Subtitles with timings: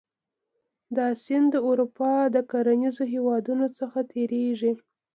[0.95, 4.71] دا سیند د اروپا د کرنیزو هېوادونو څخه تیریږي.